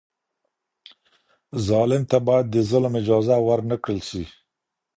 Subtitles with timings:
[1.67, 4.23] ظالم ته بايد د ظلم اجازه ورنکړل سي.